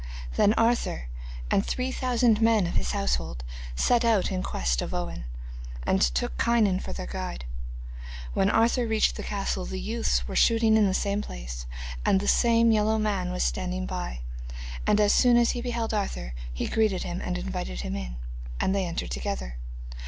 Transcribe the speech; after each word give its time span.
Then 0.35 0.55
Arthur 0.55 1.09
and 1.51 1.63
three 1.63 1.91
thousand 1.91 2.41
men 2.41 2.65
of 2.65 2.73
his 2.73 2.89
household 2.89 3.43
set 3.75 4.03
out 4.03 4.31
in 4.31 4.41
quest 4.41 4.81
of 4.81 4.95
Owen, 4.95 5.25
and 5.85 6.01
took 6.01 6.39
Kynon 6.39 6.79
for 6.79 6.91
their 6.91 7.05
guide. 7.05 7.45
When 8.33 8.49
Arthur 8.49 8.87
reached 8.87 9.15
the 9.15 9.21
castle, 9.21 9.63
the 9.63 9.79
youths 9.79 10.27
were 10.27 10.35
shooting 10.35 10.75
in 10.75 10.87
the 10.87 10.95
same 10.95 11.21
place, 11.21 11.67
and 12.03 12.19
the 12.19 12.27
same 12.27 12.71
yellow 12.71 12.97
man 12.97 13.31
was 13.31 13.43
standing 13.43 13.85
by, 13.85 14.21
and 14.87 14.99
as 14.99 15.13
soon 15.13 15.37
as 15.37 15.51
he 15.51 15.61
beheld 15.61 15.93
Arthur 15.93 16.33
he 16.51 16.65
greeted 16.65 17.03
him 17.03 17.21
and 17.21 17.37
invited 17.37 17.81
him 17.81 17.95
in, 17.95 18.15
and 18.59 18.73
they 18.73 18.87
entered 18.87 19.11
together. 19.11 19.59